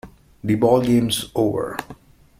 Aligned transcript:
The 0.43 0.55
Ball 0.55 0.81
Game's 0.81 1.31
over! 1.35 1.77